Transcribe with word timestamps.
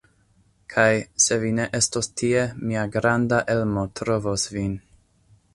Kaj, 0.75 0.85
se 1.25 1.37
vi 1.43 1.51
ne 1.57 1.67
estos 1.81 2.11
tie, 2.21 2.41
mia 2.71 2.87
granda 2.97 3.45
Elmo 3.57 3.87
trovos 4.01 4.51
vin. 4.57 4.77